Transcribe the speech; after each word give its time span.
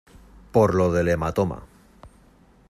por 0.51 0.73
lo 0.73 0.91
del 0.91 1.09
hematoma. 1.09 1.59